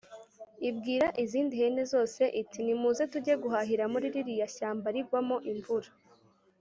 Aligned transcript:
ibwira 0.69 1.07
izindi 1.23 1.53
hene 1.61 1.81
zose 1.93 2.23
iti 2.41 2.59
«nimuze 2.65 3.03
tujye 3.11 3.35
guhahira 3.43 3.83
muri 3.93 4.07
ririya 4.15 4.47
shyamba 4.55 4.87
rigwamo 4.95 5.37
imvura 5.51 5.89